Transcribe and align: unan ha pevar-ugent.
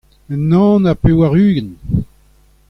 unan 0.33 0.83
ha 0.89 0.93
pevar-ugent. 1.01 1.77